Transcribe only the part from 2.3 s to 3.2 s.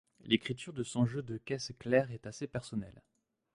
personnelle.